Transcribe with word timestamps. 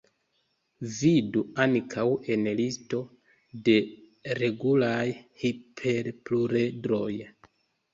Vidu 1.01 1.43
ankaŭ 1.65 2.07
en 2.37 2.49
listo 2.61 3.03
de 3.69 3.79
regulaj 4.43 5.01
hiperpluredroj. 5.47 7.19